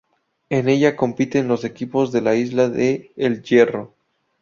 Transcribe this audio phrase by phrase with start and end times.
[0.49, 3.93] En ella compiten los equipos de la isla de El Hierro.